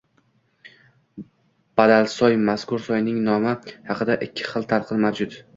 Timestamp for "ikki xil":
4.31-4.71